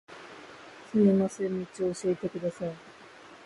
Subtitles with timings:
[0.91, 2.73] すみません、道を教えてください